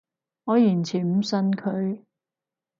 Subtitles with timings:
[0.45, 2.01] 我完全唔信佢